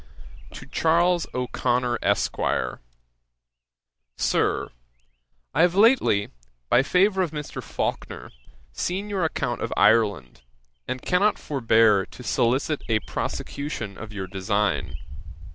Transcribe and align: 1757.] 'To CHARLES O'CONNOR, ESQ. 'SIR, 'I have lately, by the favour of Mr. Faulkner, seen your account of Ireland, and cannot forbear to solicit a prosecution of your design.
1757.] 0.49 0.57
'To 0.57 0.81
CHARLES 0.81 1.27
O'CONNOR, 1.45 1.99
ESQ. 2.01 2.37
'SIR, 4.17 4.71
'I 5.53 5.61
have 5.61 5.75
lately, 5.75 6.29
by 6.69 6.79
the 6.81 6.89
favour 6.89 7.21
of 7.21 7.29
Mr. 7.29 7.61
Faulkner, 7.61 8.31
seen 8.73 9.11
your 9.11 9.23
account 9.23 9.61
of 9.61 9.71
Ireland, 9.77 10.41
and 10.87 11.03
cannot 11.03 11.37
forbear 11.37 12.07
to 12.07 12.23
solicit 12.23 12.81
a 12.89 13.01
prosecution 13.01 13.95
of 13.99 14.11
your 14.11 14.25
design. 14.25 14.95